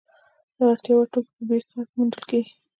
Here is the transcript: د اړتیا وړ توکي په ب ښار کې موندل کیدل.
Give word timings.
د 0.55 0.57
اړتیا 0.69 0.93
وړ 0.95 1.07
توکي 1.11 1.21
په 1.35 1.41
ب 1.47 1.49
ښار 1.67 1.83
کې 1.89 1.93
موندل 1.97 2.21
کیدل. 2.29 2.51